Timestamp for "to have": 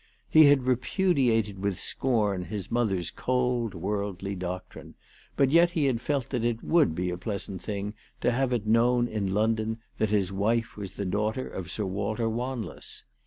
8.21-8.51